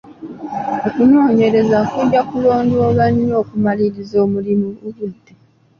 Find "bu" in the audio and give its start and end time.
4.79-4.87